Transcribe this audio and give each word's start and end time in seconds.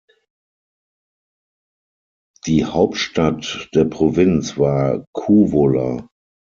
Die 2.47 2.65
Hauptstadt 2.65 3.69
der 3.75 3.85
Provinz 3.85 4.57
war 4.57 5.05
Kouvola. 5.13 6.07